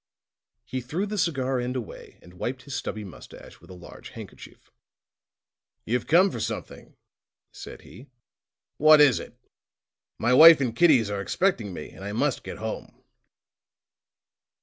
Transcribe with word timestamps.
He 0.65 0.81
threw 0.81 1.05
the 1.05 1.19
cigar 1.19 1.59
end 1.59 1.75
away 1.75 2.17
and 2.23 2.33
wiped 2.39 2.63
his 2.63 2.73
stubby 2.73 3.03
moustache 3.03 3.61
with 3.61 3.69
a 3.69 3.75
large 3.75 4.09
handkerchief. 4.09 4.71
"You've 5.85 6.07
come 6.07 6.31
for 6.31 6.39
something," 6.39 6.95
said 7.51 7.81
he. 7.81 8.09
"What 8.77 8.99
is 8.99 9.19
it? 9.19 9.37
My 10.17 10.33
wife 10.33 10.59
and 10.59 10.75
kiddies 10.75 11.11
are 11.11 11.21
expecting 11.21 11.71
me, 11.71 11.91
and 11.91 12.03
I 12.03 12.13
must 12.13 12.43
get 12.43 12.57
home." 12.57 13.03